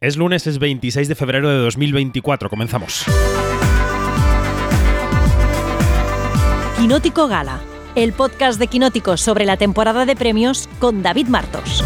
[0.00, 2.48] Es lunes, es 26 de febrero de 2024.
[2.48, 3.04] Comenzamos.
[6.76, 7.58] Quinótico Gala,
[7.96, 11.82] el podcast de Quinótico sobre la temporada de premios con David Martos.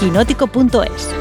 [0.00, 1.14] Quinótico.es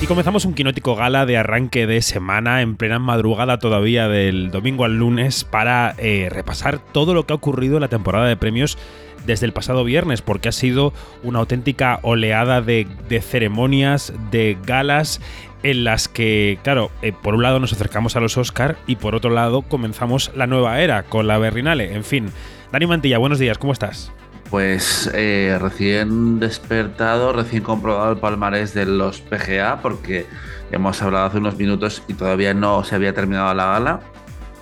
[0.00, 4.84] Y comenzamos un quinótico gala de arranque de semana en plena madrugada todavía del domingo
[4.84, 8.78] al lunes para eh, repasar todo lo que ha ocurrido en la temporada de premios
[9.26, 12.86] desde el pasado viernes, porque ha sido una auténtica oleada de,
[13.20, 15.20] ceremonias, de galas,
[15.62, 19.14] en las que, claro, eh, por un lado nos acercamos a los Oscar y por
[19.14, 21.94] otro lado comenzamos la nueva era con la Berrinale.
[21.94, 22.30] En fin,
[22.70, 24.12] Dani Mantilla, buenos días, ¿cómo estás?
[24.50, 30.26] Pues eh, recién despertado, recién comprobado el palmarés de los PGA, porque
[30.70, 34.00] hemos hablado hace unos minutos y todavía no se había terminado la gala.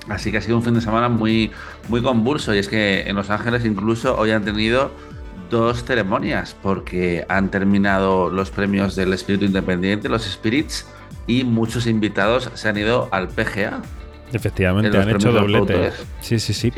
[0.09, 1.51] Así que ha sido un fin de semana muy,
[1.89, 4.91] muy convulso y es que en Los Ángeles incluso hoy han tenido
[5.51, 10.87] dos ceremonias porque han terminado los premios del espíritu independiente, los Spirits,
[11.27, 13.81] y muchos invitados se han ido al PGA.
[14.33, 15.93] Efectivamente, han hecho doblete.
[16.21, 16.73] sí, sí, sí.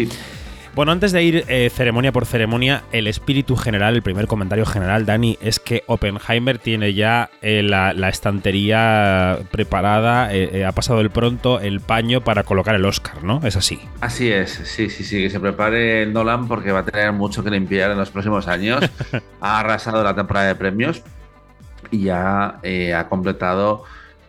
[0.76, 5.06] Bueno, antes de ir eh, ceremonia por ceremonia, el espíritu general, el primer comentario general,
[5.06, 11.60] Dani, es que Oppenheimer tiene ya eh, la, estantería preparada, eh, ha pasado el pronto
[11.60, 13.40] el paño para colocar el Oscar, ¿no?
[13.42, 13.80] Es así.
[14.02, 17.48] Así es, sí, sí, sí, que se prepare Nolan porque va a tener mucho que
[17.48, 18.84] limpiar en los próximos años.
[19.40, 21.02] ha arrasado la temporada de premios
[21.90, 23.84] y ya ha completado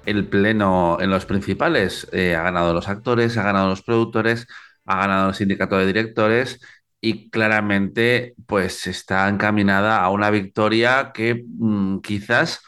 [0.06, 2.08] el pleno en los principales.
[2.14, 4.48] ha ganado los actores, ha ganado los productores
[4.88, 6.60] ha ganado el sindicato de directores
[7.02, 12.62] y claramente pues está encaminada a una victoria que mm, quizás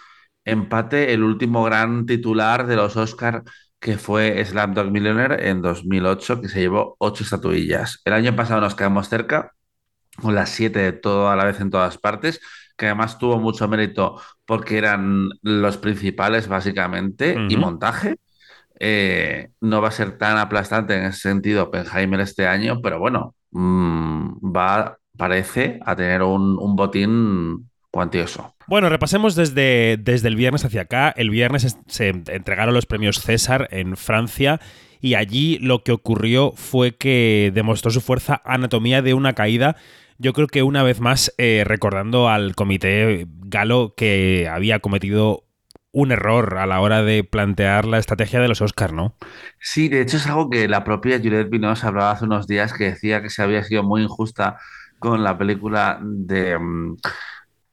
[0.45, 3.43] empate el último gran titular de los Oscar
[3.79, 8.01] que fue Slamdog Millionaire en 2008 que se llevó ocho estatuillas.
[8.05, 9.53] El año pasado nos quedamos cerca
[10.21, 12.41] con las siete de todo a la vez en todas partes
[12.77, 18.15] que además tuvo mucho mérito porque eran los principales básicamente y montaje
[18.79, 23.35] eh, no va a ser tan aplastante en ese sentido Oppenheimer este año, pero bueno,
[23.51, 28.55] mm, va, parece, a tener un, botín cuantioso.
[28.67, 31.09] Bueno, repasemos desde, desde el viernes hacia acá.
[31.09, 34.61] El viernes se entregaron los premios César en Francia
[35.01, 39.75] y allí lo que ocurrió fue que demostró su fuerza anatomía de una caída.
[40.17, 45.48] Yo creo que una vez más eh, recordando al comité galo que había cometido
[45.91, 49.15] un error a la hora de plantear la estrategia de los Oscars, ¿no?
[49.59, 52.85] Sí, de hecho es algo que la propia Juliette Binoche hablaba hace unos días que
[52.85, 54.57] decía que se había sido muy injusta
[54.99, 56.97] con la película de mm,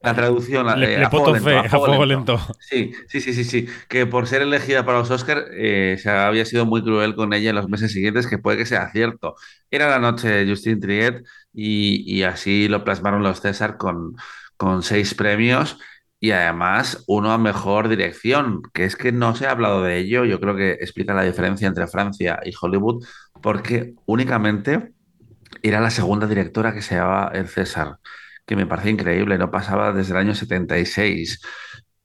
[0.07, 3.67] la traducción le, a, fuego lento, Sí, sí, sí, sí, sí.
[3.89, 7.51] Que por ser elegida para los Oscars eh, se había sido muy cruel con ella
[7.51, 9.35] en los meses siguientes, que puede que sea cierto.
[9.71, 14.15] Era la noche de Justine Triet y, y así lo plasmaron los César con,
[14.57, 15.77] con seis premios
[16.19, 20.25] y además uno a mejor dirección, que es que no se ha hablado de ello,
[20.25, 23.05] yo creo que explica la diferencia entre Francia y Hollywood,
[23.43, 24.93] porque únicamente
[25.63, 27.99] era la segunda directora que se llamaba el César,
[28.47, 31.41] que me parece increíble, no pasaba desde el año 76.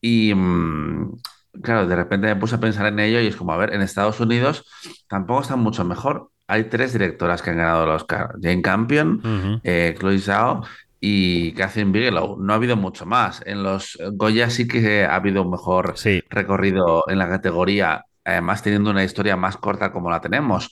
[0.00, 1.16] Y mm,
[1.62, 3.82] claro, de repente me puse a pensar en ello y es como, a ver, en
[3.82, 4.66] Estados Unidos
[5.08, 6.30] tampoco están mucho mejor.
[6.48, 10.62] Hay tres directoras que han ganado el Oscar, Jane Campion, eh, Chloe Zhao
[11.04, 12.36] y Catherine Bigelow.
[12.38, 13.42] No ha habido mucho más.
[13.44, 15.96] En los Goya sí que ha habido un mejor
[16.30, 20.70] recorrido en la categoría, además teniendo una historia más corta como la tenemos.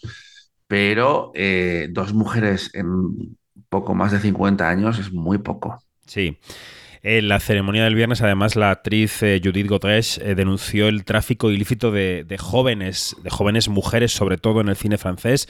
[0.68, 3.36] Pero eh, dos mujeres en
[3.68, 5.82] poco más de 50 años es muy poco.
[6.06, 6.38] Sí.
[7.02, 11.50] En la ceremonia del viernes, además, la actriz eh, Judith Godrèche eh, denunció el tráfico
[11.50, 15.48] ilícito de, jóvenes, de jóvenes mujeres, sobre todo en el cine francés,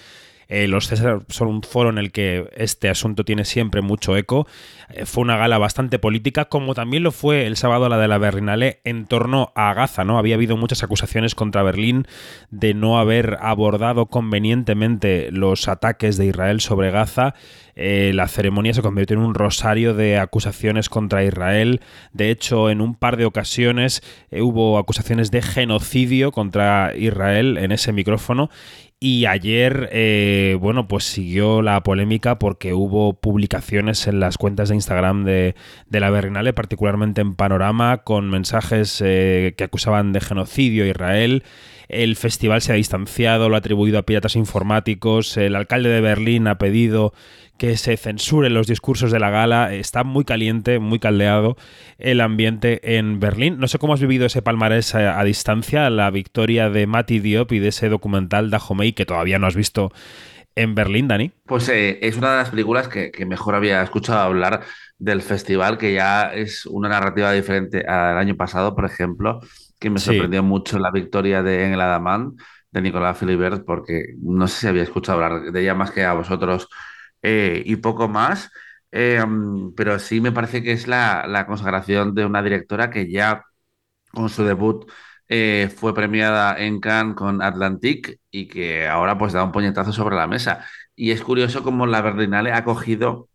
[0.50, 4.48] eh, los César son un foro en el que este asunto tiene siempre mucho eco.
[4.88, 8.18] Eh, fue una gala bastante política, como también lo fue el sábado la de la
[8.18, 10.18] Berlinale en torno a Gaza, ¿no?
[10.18, 12.04] Había habido muchas acusaciones contra Berlín
[12.50, 17.34] de no haber abordado convenientemente los ataques de Israel sobre Gaza.
[17.76, 21.80] Eh, la ceremonia se convirtió en un rosario de acusaciones contra Israel.
[22.12, 24.02] De hecho, en un par de ocasiones
[24.32, 28.50] hubo acusaciones de genocidio contra Israel en ese micrófono
[29.02, 34.74] y ayer, eh, bueno, pues siguió la polémica porque hubo publicaciones en las cuentas de
[34.74, 35.54] Instagram de,
[35.88, 41.44] la Berrinale, particularmente en Panorama, con mensajes eh, que acusaban de genocidio a Israel.
[41.88, 45.34] El festival se ha distanciado, lo ha atribuido a piratas informáticos.
[45.38, 47.14] El alcalde de Berlín ha pedido
[47.60, 49.74] que se censuren los discursos de la gala.
[49.74, 51.58] Está muy caliente, muy caldeado
[51.98, 53.58] el ambiente en Berlín.
[53.58, 57.58] No sé cómo has vivido ese palmarés a, distancia, la victoria de Mati Diop y
[57.58, 59.92] de ese documental Dahomey que todavía no has visto
[60.54, 61.32] en Berlín, Dani?
[61.44, 64.62] Pues eh, es una de las películas que, mejor había escuchado hablar
[64.98, 69.40] del festival, que ya es una narrativa diferente al año pasado, por ejemplo,
[69.78, 72.40] que me sorprendió mucho la victoria de Engel Adamant,
[72.70, 76.14] de Nicolás Philibert, porque no sé si había escuchado hablar de ella más que a
[76.14, 76.66] vosotros
[77.22, 78.50] eh, y poco más.
[78.92, 79.24] Eh,
[79.76, 83.44] pero sí me parece que es la, la, consagración de una directora que ya
[84.12, 84.90] con su debut
[85.28, 90.16] eh, fue premiada en Cannes con Atlantic y que ahora pues da un puñetazo sobre
[90.16, 90.66] la mesa.
[90.96, 93.28] Y es curioso cómo la Berlinale ha cogido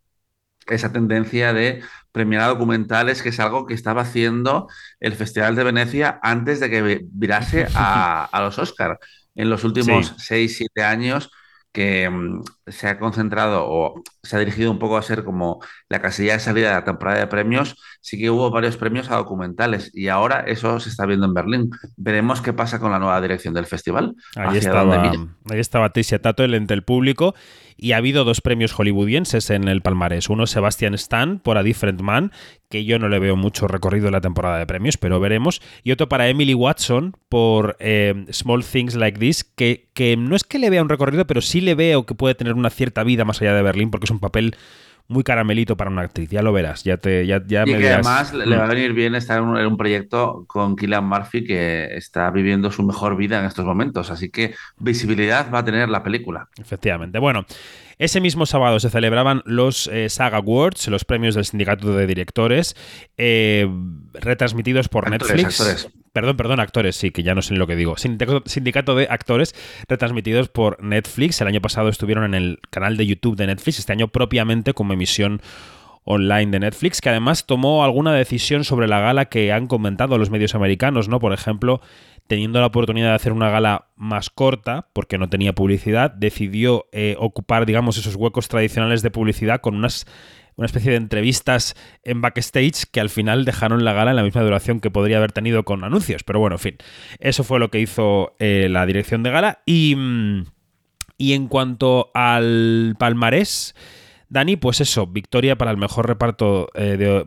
[0.66, 1.82] esa tendencia de
[2.12, 4.68] premiar a documentales, que es algo que estaba haciendo
[5.00, 8.98] el Festival de Venecia antes de que virase a, los Oscars.
[9.34, 11.30] En los últimos 6, 7 años
[11.76, 16.00] que mm, se ha concentrado o se ha dirigido un poco a ser como la
[16.00, 19.90] casilla de salida de la temporada de premios, sí que hubo varios premios a documentales
[19.92, 21.70] y ahora eso se está viendo en Berlín.
[21.98, 24.14] Veremos qué pasa con la nueva dirección del festival.
[24.36, 27.34] Ahí estaba, ahí estaba Tricia Tato, el ente del público,
[27.76, 30.30] y ha habido dos premios hollywoodienses en el palmarés.
[30.30, 32.32] Uno Sebastian Stan por A Different Man,
[32.68, 35.60] que yo no le veo mucho recorrido en la temporada de premios, pero veremos.
[35.82, 40.44] Y otro para Emily Watson por eh, Small Things Like This, que, que no es
[40.44, 43.24] que le vea un recorrido, pero sí le veo que puede tener una cierta vida
[43.24, 44.56] más allá de Berlín, porque es un papel
[45.08, 48.32] muy caramelito para una actriz, ya lo verás, ya te ya, ya y que además
[48.32, 52.70] le va a venir bien estar en un, proyecto con Killian Murphy que está viviendo
[52.70, 56.48] su mejor vida en estos momentos, así que visibilidad va a tener la película.
[56.58, 57.18] Efectivamente.
[57.18, 57.46] Bueno,
[57.98, 62.76] ese mismo sábado se celebraban los eh, Saga Awards, los premios del sindicato de directores,
[63.16, 63.68] eh,
[64.14, 65.88] retransmitidos por Netflix.
[66.16, 67.96] Perdón, perdón, actores, sí, que ya no sé lo que digo.
[67.98, 69.54] Sindicato de actores
[69.86, 71.42] retransmitidos por Netflix.
[71.42, 74.94] El año pasado estuvieron en el canal de YouTube de Netflix, este año propiamente como
[74.94, 75.42] emisión
[76.04, 80.30] online de Netflix, que además tomó alguna decisión sobre la gala que han comentado los
[80.30, 81.20] medios americanos, ¿no?
[81.20, 81.82] Por ejemplo,
[82.28, 87.16] teniendo la oportunidad de hacer una gala más corta, porque no tenía publicidad, decidió eh,
[87.18, 90.06] ocupar, digamos, esos huecos tradicionales de publicidad con unas
[90.56, 94.42] una especie de entrevistas en backstage que al final dejaron la gala en la misma
[94.42, 96.24] duración que podría haber tenido con anuncios.
[96.24, 96.76] Pero bueno, en fin,
[97.18, 99.62] eso fue lo que hizo eh, la dirección de gala.
[99.66, 100.44] Y, mm,
[101.18, 103.74] y en cuanto al palmarés,
[104.28, 107.26] Dani, pues eso, victoria para el mejor reparto, de,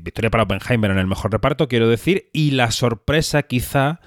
[0.00, 4.00] victoria para Oppenheimer en el mejor reparto, quiero decir, y la sorpresa quizá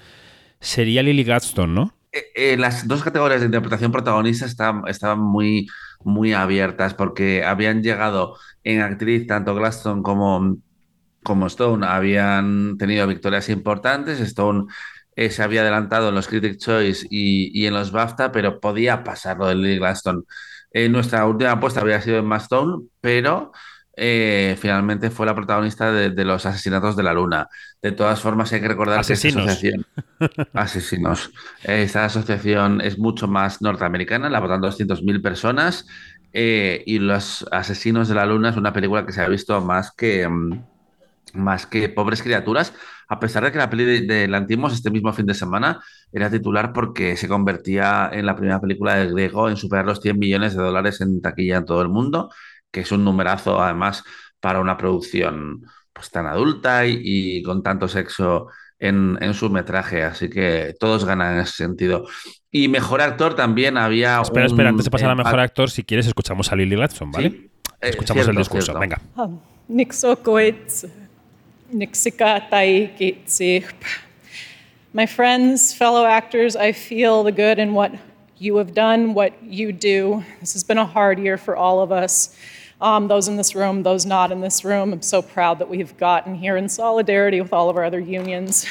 [0.60, 1.94] sería Lily Gladstone, ¿no?
[2.14, 5.66] Eh, eh, las dos categorías de interpretación protagonista estaban, muy,
[6.04, 10.58] muy abiertas porque habían llegado en actriz tanto Gladstone como,
[11.22, 14.20] como Stone, habían tenido victorias importantes.
[14.20, 14.66] Stone
[15.16, 19.38] eh, se había adelantado en los Critics' Choice y, en los BAFTA, pero podía pasar
[19.38, 20.22] lo de Lily Gladstone.
[20.90, 23.52] nuestra última apuesta había sido en Stone, pero
[23.96, 27.48] eh, finalmente fue la protagonista de, los asesinatos de la luna.
[27.80, 29.44] De todas formas, hay que recordar asesinos.
[29.44, 29.86] que esta asociación,
[30.52, 31.30] asesinos,
[31.62, 35.86] esta asociación es mucho más norteamericana, la votan 200.000 personas
[36.36, 39.92] eh, y Los asesinos de la luna es una película que se ha visto más
[39.92, 40.64] que mm,
[41.34, 42.72] más que pobres criaturas,
[43.08, 45.80] a pesar de que la peli de, de Lantimos este mismo fin de semana
[46.12, 50.18] era titular porque se convertía en la primera película de griego en superar los 100
[50.18, 52.30] millones de dólares en taquilla en todo el mundo
[52.74, 54.02] que es un numerazo además
[54.40, 55.62] para una producción
[55.92, 58.48] pues tan adulta y, con tanto sexo
[58.80, 62.06] en, su metraje, así que todos ganan en ese sentido.
[62.50, 64.20] Y mejor actor también había.
[64.20, 67.30] Espera, espera, antes de pasar a mejor actor, si quieres, escuchamos a Lily Gladstone, ¿vale?
[67.30, 67.50] ¿Sí?
[67.80, 69.00] Eh, escuchamos el discurso, venga.
[69.16, 69.38] Um,
[74.96, 77.90] My friends, fellow actors, I feel the good in what
[78.38, 80.22] you have done, what you do.
[80.38, 82.36] This has been a hard year for all of us.
[82.80, 84.92] Um, those in this room, those not in this room.
[84.92, 88.66] I'm so proud that we've gotten here in solidarity with all of our other unions.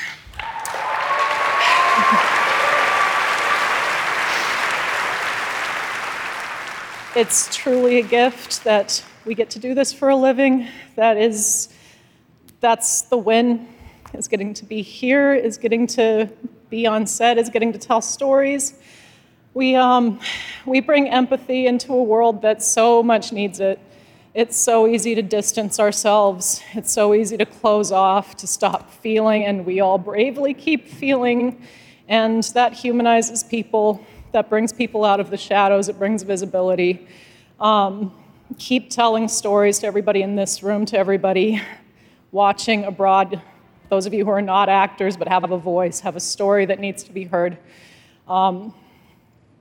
[7.16, 10.68] it's truly a gift that we get to do this for a living.
[10.96, 11.70] That is,
[12.60, 13.68] that's the win.
[14.14, 16.30] Is getting to be here, is getting to
[16.70, 18.76] be on set, is getting to tell stories.
[19.54, 20.20] We, um,
[20.66, 23.80] we bring empathy into a world that so much needs it.
[24.36, 26.64] It's so easy to distance ourselves.
[26.74, 31.62] It's so easy to close off, to stop feeling, and we all bravely keep feeling.
[32.08, 37.08] And that humanizes people, that brings people out of the shadows, it brings visibility.
[37.60, 38.12] Um,
[38.58, 41.62] keep telling stories to everybody in this room, to everybody
[42.32, 43.40] watching abroad,
[43.90, 46.80] those of you who are not actors but have a voice, have a story that
[46.80, 47.60] needs to be heard.
[48.28, 48.74] Um,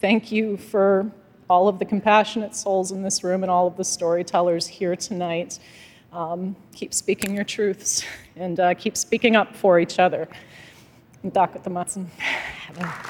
[0.01, 1.13] thank you for
[1.53, 5.59] all of the compassionate souls in this room and all of the storytellers here tonight.
[6.11, 8.05] Um, keep speaking your truths
[8.37, 10.29] and uh, keep speaking up for each other.
[11.23, 12.11] Matson.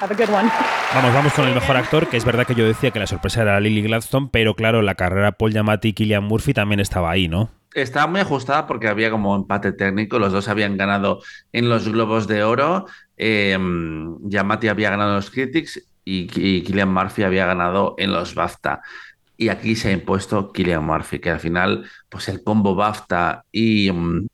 [0.01, 0.51] Have a good one.
[0.93, 3.43] Vamos, vamos con el mejor actor, que es verdad que yo decía que la sorpresa
[3.43, 7.29] era Lily Gladstone, pero claro, la carrera Paul Giamatti y Killian Murphy también estaba ahí,
[7.29, 7.49] ¿no?
[7.75, 11.23] Estaba muy ajustada porque había como empate técnico, los dos habían ganado
[11.53, 13.57] en los Globos de Oro, eh,
[14.29, 18.83] Giamatti había ganado en los Critics y, Killian Murphy había ganado en los BAFTA.
[19.37, 23.91] Y aquí se ha impuesto Killian Murphy, que al final, pues el combo BAFTA y
[23.91, 24.27] um,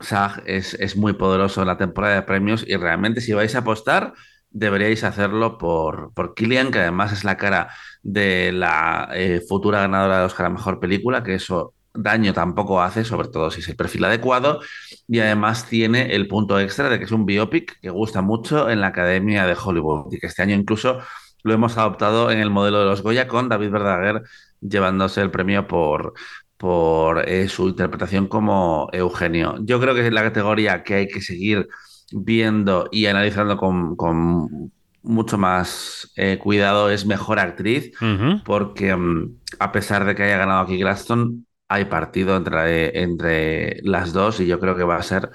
[0.00, 2.64] SAG es, es, muy poderoso en la temporada de premios.
[2.66, 4.14] Y realmente, si vais a apostar,
[4.50, 7.70] deberíais hacerlo por, por Killian, que además es la cara
[8.02, 13.04] de la eh, futura ganadora de Oscar a Mejor Película, que eso daño tampoco hace,
[13.04, 14.60] sobre todo si es el perfil adecuado,
[15.08, 18.80] y además tiene el punto extra de que es un biopic que gusta mucho en
[18.80, 21.00] la Academia de Hollywood y que este año incluso
[21.42, 24.22] lo hemos adoptado en el modelo de los Goya con David Verdaguer
[24.60, 26.14] llevándose el premio por,
[26.56, 29.56] por eh, su interpretación como Eugenio.
[29.60, 31.68] Yo creo que es la categoría que hay que seguir
[32.12, 34.70] viendo y analizando con, con
[35.02, 38.42] mucho más eh, cuidado es mejor actriz, uh -huh.
[38.44, 44.12] porque um, a pesar de que haya ganado aquí Glaston, hay partido entre, entre las
[44.12, 45.30] dos y yo creo que va a ser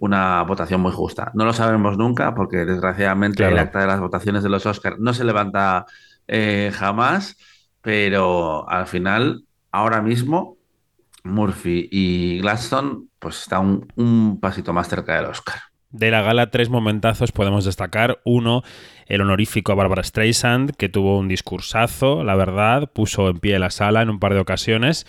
[0.00, 1.30] una votación muy justa.
[1.34, 3.54] No lo sabremos nunca porque desgraciadamente claro.
[3.54, 5.86] el acta de las votaciones de los Oscars no se levanta
[6.26, 7.38] eh, jamás,
[7.80, 10.58] pero al final, ahora mismo,
[11.24, 15.56] Murphy y Gladstone pues están un, un pasito más cerca del Oscar.
[15.90, 18.20] De la gala, tres momentazos podemos destacar.
[18.24, 18.62] Uno,
[19.06, 23.70] el honorífico a Barbara Streisand, que tuvo un discursazo, la verdad, puso en pie la
[23.70, 25.06] sala en un par de ocasiones.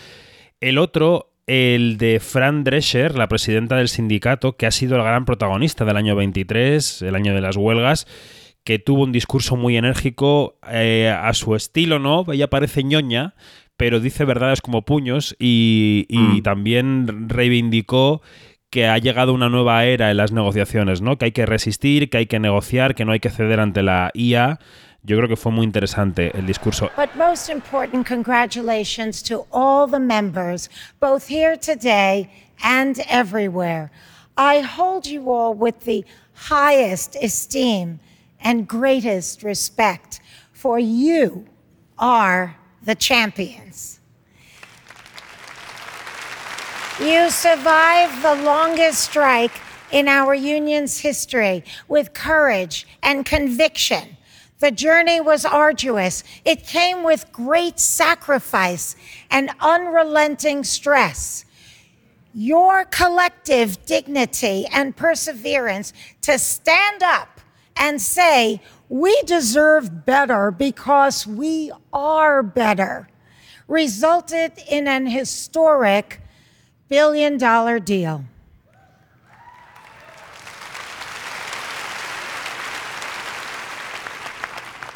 [0.59, 5.25] El otro, el de Fran Drescher, la presidenta del sindicato, que ha sido el gran
[5.25, 8.07] protagonista del año 23, el año de las huelgas,
[8.63, 12.25] que tuvo un discurso muy enérgico eh, a su estilo, ¿no?
[12.31, 13.35] Ella parece ñoña,
[13.77, 16.43] pero dice verdades como puños y, y mm.
[16.43, 18.21] también reivindicó
[18.69, 21.17] que ha llegado una nueva era en las negociaciones, ¿no?
[21.17, 24.11] Que hay que resistir, que hay que negociar, que no hay que ceder ante la
[24.13, 24.59] IA.
[25.05, 26.89] Yo creo que fue muy interesante el discurso.
[26.95, 32.29] But most important, congratulations to all the members, both here today
[32.61, 33.91] and everywhere.
[34.37, 37.99] I hold you all with the highest esteem
[38.41, 40.19] and greatest respect,
[40.51, 41.45] for you
[41.97, 43.99] are the champions.
[46.99, 49.53] You survived the longest strike
[49.91, 54.17] in our union's history with courage and conviction.
[54.59, 56.23] The journey was arduous.
[56.43, 58.95] It came with great sacrifice
[59.31, 61.45] and unrelenting stress.
[62.33, 67.39] Your collective dignity and perseverance to stand up
[67.77, 73.07] and say, we deserve better because we are better,
[73.67, 76.21] resulted in an historic
[76.89, 78.25] billion dollar deal.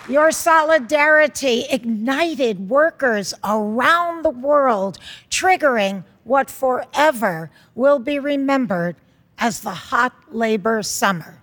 [0.09, 8.97] Your solidarity ignited workers around the world, triggering what forever will be remembered
[9.37, 11.41] as the hot labor summer.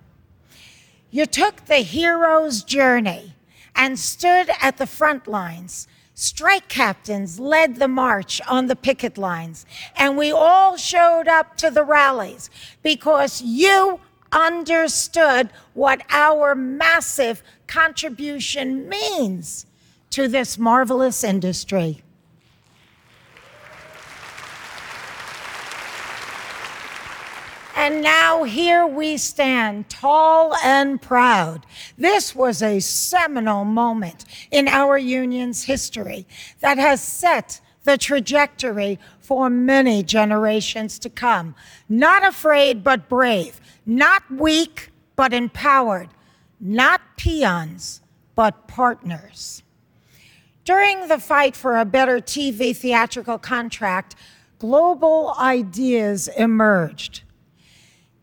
[1.10, 3.34] You took the hero's journey
[3.74, 5.88] and stood at the front lines.
[6.14, 9.64] Strike captains led the march on the picket lines,
[9.96, 12.50] and we all showed up to the rallies
[12.82, 14.00] because you
[14.32, 19.66] understood what our massive contribution means
[20.10, 22.02] to this marvelous industry.
[27.76, 31.64] And now here we stand, tall and proud.
[31.96, 36.26] This was a seminal moment in our union's history
[36.60, 41.54] that has set the trajectory for many generations to come.
[41.88, 43.60] Not afraid, but brave.
[43.86, 46.08] Not weak, but empowered.
[46.60, 48.02] Not peons,
[48.34, 49.62] but partners.
[50.64, 54.14] During the fight for a better TV theatrical contract,
[54.58, 57.22] global ideas emerged.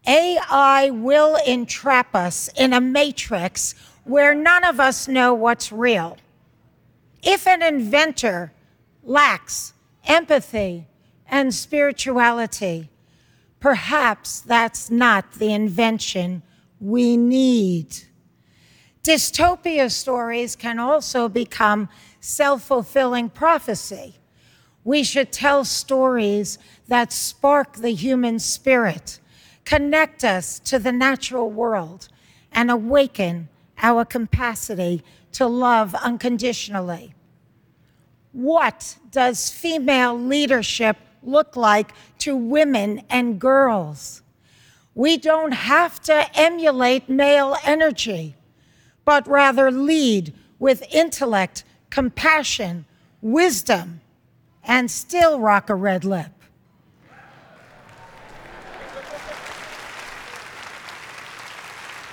[0.06, 6.18] AI will entrap us in a matrix where none of us know what's real.
[7.22, 8.54] If an inventor
[9.08, 9.74] lacks
[10.06, 10.86] empathy
[11.28, 12.90] and spirituality,
[13.60, 16.44] perhaps that's not the invention
[16.80, 17.88] we need.
[19.04, 24.16] Dystopia stories can also become self fulfilling prophecy.
[24.84, 29.20] We should tell stories that spark the human spirit
[29.68, 32.08] connect us to the natural world,
[32.54, 33.50] and awaken
[33.80, 37.14] our capacity to love unconditionally.
[38.38, 44.22] What does female leadership look like to women and girls?
[44.94, 48.36] We don't have to emulate male energy,
[49.06, 52.86] but rather lead with intellect, compassion,
[53.24, 54.02] wisdom,
[54.64, 56.32] and still rock a red lip.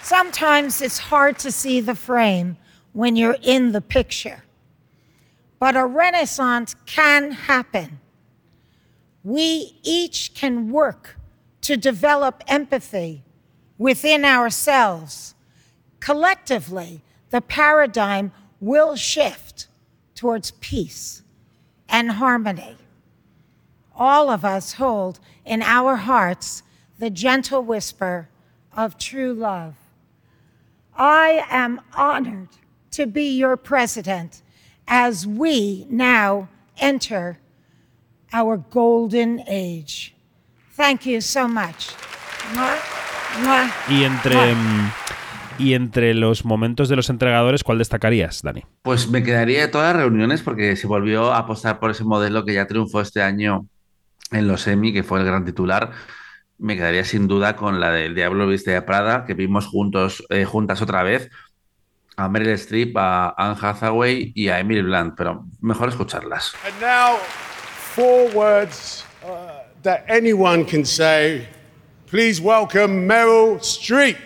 [0.01, 2.57] Sometimes it's hard to see the frame
[2.95, 4.44] when you're in the picture.
[5.65, 7.99] But a renaissance can happen.
[9.23, 11.17] We each can work
[11.63, 13.23] to develop empathy
[13.79, 15.35] within ourselves.
[16.01, 18.31] Collectively, the paradigm
[18.61, 19.69] will shift
[20.15, 21.23] towards peace
[21.89, 22.77] and harmony.
[23.97, 26.63] All of us hold in our hearts
[26.99, 28.29] the gentle whisper
[28.77, 29.77] of true love.
[30.95, 32.51] I am honored
[32.91, 34.43] to be your president
[34.87, 36.49] as we now
[36.79, 37.39] enter
[38.33, 40.15] our golden age.
[40.77, 41.95] Thank you so much.
[43.89, 44.55] Y entre,
[45.59, 48.65] y entre los momentos de los entregadores, ¿cuál destacarías, Dani?
[48.83, 52.45] Pues me quedaría de todas las reuniones porque se volvió a apostar por ese modelo
[52.45, 53.67] que ya triunfó este año
[54.31, 55.93] en los Emmy, que fue el gran titular.
[56.59, 60.45] Me quedaría sin duda con la del Diablo Viste de Prada, que vimos juntos, eh,
[60.45, 61.31] juntas otra vez,
[62.17, 66.55] a Meryl Streep, a Anne Hathaway y a Emily Blunt, pero mejor escucharlas.
[66.65, 71.49] And now, four words uh, that anyone can say.
[72.07, 74.17] Please welcome Meryl Streep.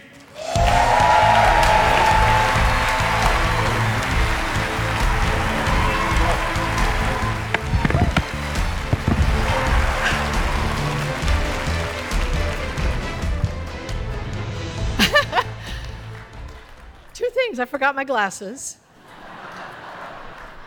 [17.58, 17.68] Things.
[17.68, 18.76] I forgot my glasses.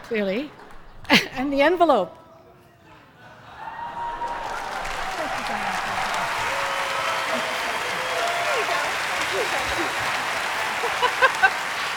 [0.03, 0.51] Clearly.
[1.37, 2.11] and the envelope.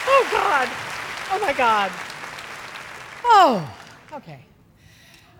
[0.06, 0.68] oh, God.
[1.32, 1.90] Oh, my God.
[3.24, 3.76] Oh,
[4.12, 4.44] okay.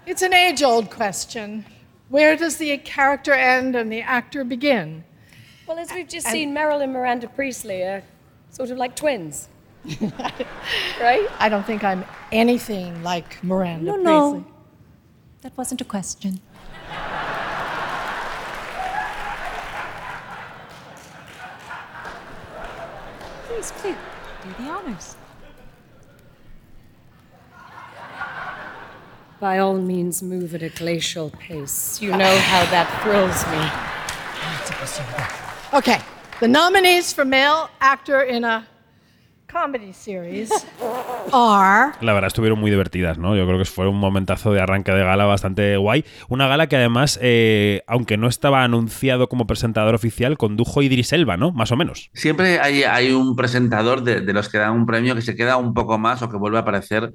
[0.05, 1.65] It's an age old question.
[2.09, 5.05] Where does the character end and the actor begin?
[5.69, 8.03] Well, as we've just seen, Meryl and Miranda Priestley are
[8.55, 9.49] sort of like twins.
[11.01, 11.29] right?
[11.39, 14.31] I don't think I'm anything like Miranda No, no.
[14.33, 14.53] Priestley.
[15.43, 16.41] That wasn't a question.
[23.47, 23.97] Please, please,
[24.43, 25.17] do the honors.
[29.41, 32.01] By all means, move at a glacial pace.
[32.01, 33.95] You know how that thrills me.
[35.79, 36.01] Okay,
[36.41, 38.67] the nominees for male actor in a
[39.47, 40.51] comedy series
[41.33, 43.37] are La verdad estuvieron muy divertidas, ¿no?
[43.37, 46.05] Yo creo que fue un momentazo de arranque de gala bastante guay.
[46.29, 51.37] Una gala que además, eh, aunque no estaba anunciado como presentador oficial, condujo Idris Elba,
[51.37, 51.53] ¿no?
[51.53, 52.11] Más o menos.
[52.15, 55.57] Siempre hay, hay un presentador de, de los que dan un premio que se queda
[55.57, 57.13] un poco más o que vuelve a aparecer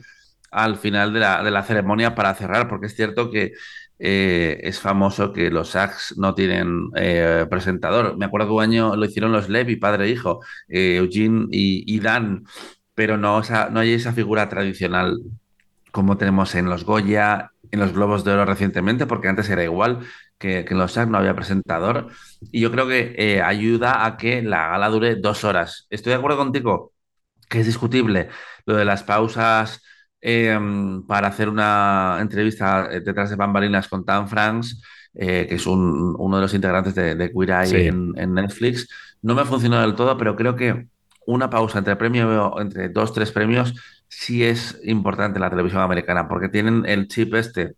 [0.51, 3.53] al final de la, de la ceremonia para cerrar, porque es cierto que
[4.00, 8.18] eh, es famoso que los SAGs no tienen eh, presentador.
[8.18, 11.84] Me acuerdo que un año lo hicieron los Levy, padre e hijo, eh, Eugene y,
[11.94, 12.46] y Dan,
[12.96, 15.20] pero no, no hay esa figura tradicional
[15.92, 20.00] como tenemos en los Goya, en los Globos de Oro recientemente, porque antes era igual
[20.38, 22.10] que, que en los SAG no había presentador.
[22.52, 25.88] Y yo creo que eh, ayuda a que la gala dure dos horas.
[25.90, 26.94] Estoy de acuerdo contigo
[27.50, 28.30] que es discutible
[28.66, 29.82] lo de las pausas
[30.21, 30.60] eh,
[31.08, 34.82] para hacer una entrevista eh, detrás de bambalinas con Dan Franks,
[35.13, 37.88] eh, que es un- uno de los integrantes de, de Queer Eye Sí.
[37.88, 38.88] en, en Netflix.
[39.21, 40.88] No me ha funcionado del todo, pero creo que
[41.25, 43.73] una pausa entre premio, entre dos, tres premios,
[44.08, 47.75] sí es importante en la televisión americana, porque tienen el chip este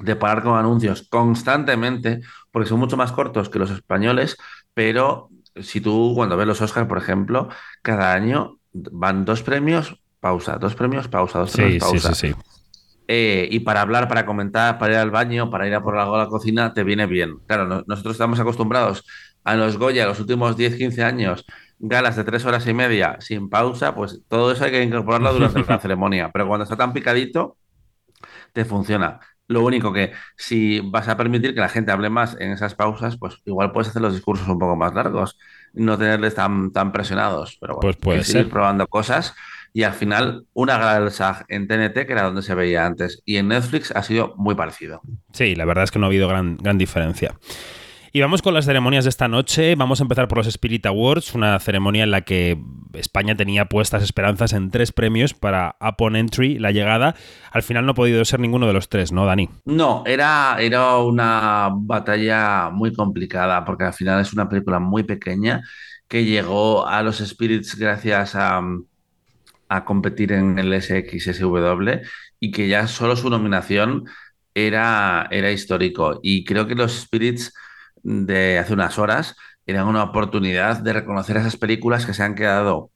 [0.00, 4.36] de parar con anuncios constantemente, porque son mucho más cortos que los españoles,
[4.74, 7.48] pero si tú cuando ves los Oscars, por ejemplo,
[7.82, 12.00] cada año van dos premios, pausa, dos premios, pausa, dos premios, sí, pausa.
[12.00, 12.34] sí, sí.
[13.06, 16.14] Eh, y para hablar, para comentar, para ir al baño, para ir a por algo
[16.16, 17.36] a la cocina, te viene bien.
[17.46, 19.04] Claro, no- nosotros estamos acostumbrados
[19.44, 21.44] a los Goya los últimos 10, 15 años,
[21.78, 25.60] galas de tres horas y media sin pausa, pues todo eso hay que incorporarlo durante
[25.60, 26.30] la ceremonia.
[26.32, 27.58] Pero cuando está tan picadito,
[28.52, 29.20] te funciona.
[29.48, 33.18] Lo único que si vas a permitir que la gente hable más en esas pausas,
[33.18, 35.38] pues igual puedes hacer los discursos un poco más largos,
[35.74, 37.58] no tenerles tan, tan presionados.
[37.60, 39.34] Pero bueno, Pues puede seguir probando cosas.
[39.76, 43.20] Y al final, una gala del SAG en TNT, que era donde se veía antes,
[43.24, 45.02] y en Netflix ha sido muy parecido.
[45.32, 47.34] Sí, la verdad es que no ha habido gran, gran diferencia.
[48.12, 49.74] Y vamos con las ceremonias de esta noche.
[49.74, 52.56] Vamos a empezar por los Spirit Awards, una ceremonia en la que
[52.92, 57.16] España tenía puestas esperanzas en tres premios para Upon Entry, la llegada.
[57.50, 59.50] Al final no ha podido ser ninguno de los tres, ¿no, Dani?
[59.64, 65.62] No, era, era una batalla muy complicada porque al final es una película muy pequeña
[66.06, 68.62] que llegó a los Spirits gracias a,
[69.68, 72.02] a competir en el SXSW
[72.40, 74.04] y que ya solo su nominación
[74.54, 76.20] era, era histórico.
[76.22, 77.52] Y creo que los Spirits
[78.02, 82.90] de hace unas horas eran una oportunidad de reconocer esas películas que se han quedado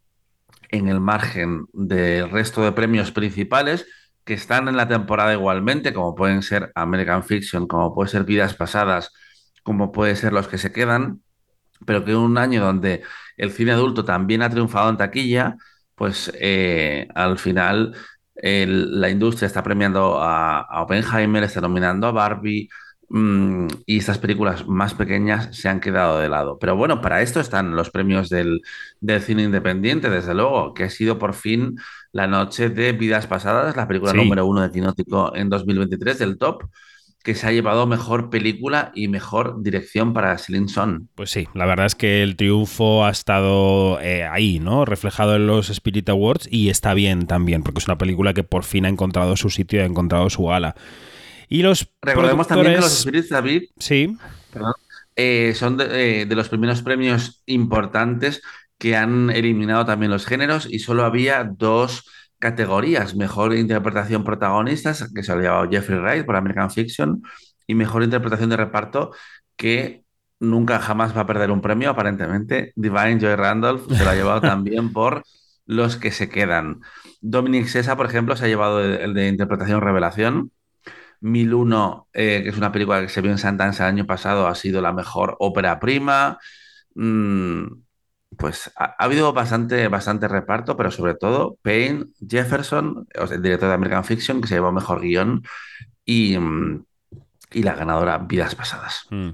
[0.70, 3.86] en el margen del resto de premios principales
[4.24, 8.52] que están en la temporada igualmente, como pueden ser American Fiction, como puede ser Vidas
[8.54, 9.10] Pasadas,
[9.62, 11.22] como puede ser Los que se quedan,
[11.86, 13.02] pero que un año donde
[13.38, 15.56] el cine adulto también ha triunfado en taquilla,
[15.98, 17.94] pues eh, al final
[18.40, 22.68] la industria está premiando a, a Oppenheimer, está nominando a Barbie,
[23.10, 26.58] Mm, y estas películas más pequeñas se han quedado de lado.
[26.58, 28.60] Pero bueno, para esto están los premios del,
[29.20, 31.76] cine independiente, desde luego, que ha sido por fin
[32.12, 36.64] la noche de Vidas Pasadas, la película número uno de Quinótico en 2023 del top
[37.22, 41.08] que se ha llevado mejor película y mejor dirección para Celine Son.
[41.14, 44.84] Pues sí, la verdad es que el triunfo ha estado eh, ahí, ¿no?
[44.84, 48.64] Reflejado en los Spirit Awards y está bien también, porque es una película que por
[48.64, 50.74] fin ha encontrado su sitio y ha encontrado su gala.
[51.48, 54.16] Y los Recordemos también que los Spirits, David, sí.
[55.16, 58.40] Eh, son eh, de, los primeros premios importantes
[58.78, 62.04] que han eliminado también los géneros y solo había dos
[62.38, 67.22] categorías, mejor interpretación protagonistas, que se ha llevado Jeffrey Wright por American Fiction,
[67.66, 69.12] y mejor interpretación de reparto,
[69.56, 70.04] que
[70.40, 72.72] nunca jamás va a perder un premio, aparentemente.
[72.76, 75.22] Divine Joy Randolph se lo ha llevado también por
[75.66, 76.80] Los que se quedan.
[77.20, 80.52] Dominic Sessa, por ejemplo, se ha llevado el de interpretación revelación.
[81.20, 84.54] 1001, eh, que es una película que se vio en Sundance el año pasado, ha
[84.54, 86.38] sido la mejor ópera prima.
[86.94, 87.64] Mm,
[88.36, 94.04] pues ha, habido bastante, bastante reparto, pero sobre todo Payne Jefferson, el director de American
[94.04, 95.42] Fiction, que se llevó mejor guion,
[96.04, 96.84] y, mm,
[97.52, 99.06] y la ganadora Vidas Pasadas.
[99.10, 99.30] Mm.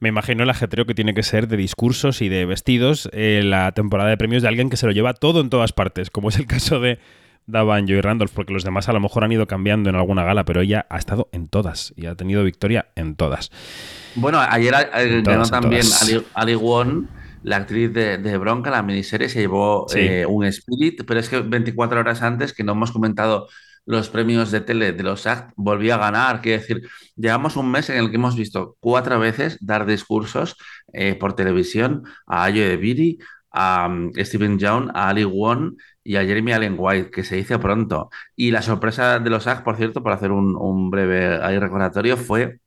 [0.00, 3.72] Me imagino el ajetreo que tiene que ser de discursos y de vestidos eh, la
[3.72, 6.36] temporada de premios de alguien que se lo lleva todo en todas partes, como es
[6.38, 7.00] el caso de
[7.48, 10.44] daban Joy Randolph, porque los demás a lo mejor han ido cambiando en alguna gala,
[10.44, 13.50] pero ella ha estado en todas y ha tenido victoria en todas.
[14.14, 15.84] Bueno, ayer eh, ganó también
[16.34, 17.08] Ali, Won,
[17.42, 22.00] la actriz de, Bronca, la miniserie, se llevó eh, un Spirit, pero es que 24
[22.00, 23.48] horas antes, que no hemos comentado
[23.88, 26.42] los premios de tele de los ACT, volvió a ganar.
[26.42, 30.56] Quiere decir, llevamos un mes en el que hemos visto cuatro veces dar discursos
[30.92, 33.18] eh, por televisión a Ayo Ebiri,
[33.50, 37.58] a um, Stephen Young, a Ali Won y a Jeremy Allen White, que se dice
[37.58, 38.10] pronto.
[38.36, 42.60] Y la sorpresa de los SAG, por cierto, por hacer un, breve ahí recordatorio, fue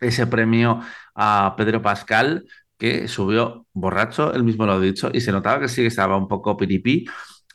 [0.00, 0.80] ese premio
[1.14, 2.44] a Pedro Pascal,
[2.78, 6.16] que subió borracho, él mismo lo ha dicho, y se notaba que sí que estaba
[6.16, 7.06] un poco piripí,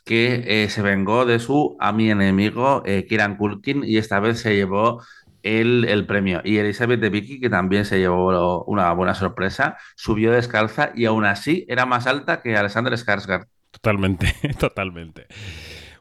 [0.04, 4.40] que eh, se vengó de su a mi enemigo, eh, Kieran Culkin, y esta vez
[4.40, 5.02] se llevó
[5.42, 6.40] el, el, premio.
[6.44, 11.24] Y Elizabeth de Vicky, que también se llevó una buena sorpresa, subió descalza y aún
[11.24, 13.46] así era más alta que Alexander Skarsgård.
[13.70, 15.26] Totalmente, totalmente.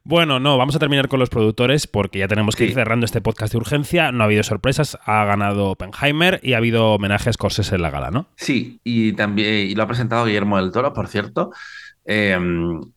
[0.03, 3.21] Bueno, no, vamos a terminar con los productores porque ya tenemos que ir cerrando este
[3.21, 4.11] podcast de urgencia.
[4.11, 7.91] No ha habido sorpresas, ha ganado Oppenheimer y ha habido homenaje a Scorsese en la
[7.91, 8.27] gala, ¿no?
[8.35, 11.51] Sí, y también y lo ha presentado Guillermo del Toro, por cierto.
[12.03, 12.35] Eh,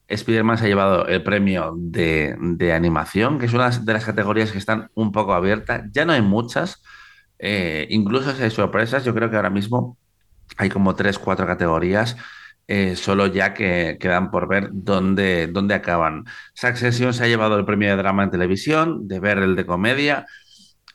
[0.09, 4.59] Spider-Man se ha llevado el premio de, animación, que es una de las categorías que
[4.59, 5.83] están un poco abiertas.
[5.93, 6.83] Ya no hay muchas,
[7.39, 9.99] eh, incluso si hay sorpresas, yo creo que ahora mismo
[10.57, 12.17] hay como tres, cuatro categorías
[12.67, 16.25] eh, solo ya que quedan por ver dónde, dónde acaban.
[16.55, 20.27] Succession se ha llevado el premio de drama en televisión, de ver el de comedia.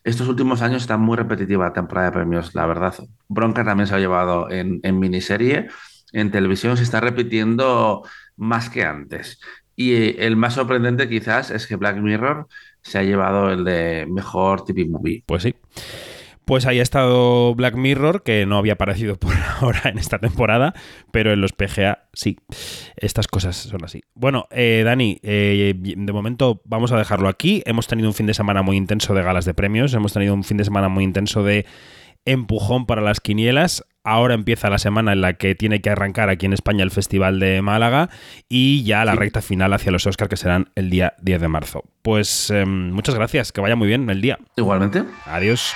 [0.03, 2.95] Estos últimos años está muy repetitiva la temporada de premios, la verdad.
[3.27, 5.67] Bronca también se ha llevado en, en miniserie.
[6.11, 8.03] En televisión se está repitiendo
[8.35, 9.39] más que antes.
[9.75, 12.47] Y eh, el más sorprendente quizás es que Black Mirror
[12.81, 15.23] se ha llevado el de mejor TV movie.
[15.25, 15.55] Pues sí.
[16.49, 20.73] Pues ahí ha estado Black Mirror, que no había aparecido por ahora en esta temporada,
[21.11, 22.37] pero en los PGA sí.
[22.97, 24.01] Estas cosas son así.
[24.15, 27.61] Bueno, eh, Dani, eh, de momento vamos a dejarlo aquí.
[27.67, 30.43] Hemos tenido un fin de semana muy intenso de galas de premios, hemos tenido un
[30.43, 31.67] fin de semana muy intenso de
[32.25, 33.85] empujón para las quinielas.
[34.03, 37.39] Ahora empieza la semana en la que tiene que arrancar aquí en España el Festival
[37.39, 38.09] de Málaga
[38.49, 41.83] y ya la recta final hacia los Oscars que serán el día 10 de marzo.
[42.01, 44.39] Pues em, muchas gracias, que vaya muy bien el día.
[44.55, 45.03] Igualmente.
[45.27, 45.75] Adiós.